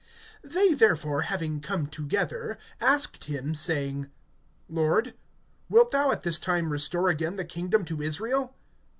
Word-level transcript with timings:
(6)They 0.43 0.75
therefore, 0.75 1.21
having 1.29 1.59
come 1.59 1.85
together[1:6], 1.85 2.57
asked 2.81 3.23
him, 3.25 3.53
saying: 3.53 4.09
Lord, 4.67 5.13
wilt 5.69 5.91
thou 5.91 6.09
at 6.09 6.23
this 6.23 6.39
time 6.39 6.71
restore 6.71 7.09
again 7.09 7.35
the 7.35 7.45
kingdom 7.45 7.85
to 7.85 8.01
Israel? 8.01 8.55